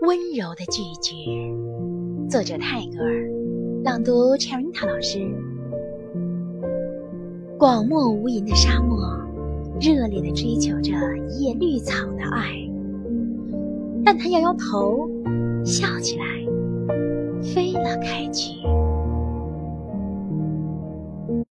[0.00, 1.14] 温柔的拒绝。
[2.28, 3.28] 作者泰戈尔，
[3.84, 5.20] 朗读 c h e r i t a 老师。
[7.58, 8.98] 广漠无垠的沙漠，
[9.80, 10.92] 热烈的追求着
[11.28, 12.50] 一叶绿草的爱，
[14.04, 15.08] 但他摇摇头，
[15.64, 16.24] 笑起来，
[17.42, 18.52] 飞了开去。